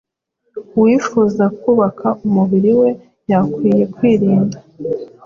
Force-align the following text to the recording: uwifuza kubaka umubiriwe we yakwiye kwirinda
uwifuza 0.77 1.43
kubaka 1.59 2.07
umubiriwe 2.25 2.75
we 2.83 2.89
yakwiye 3.31 3.83
kwirinda 3.95 4.57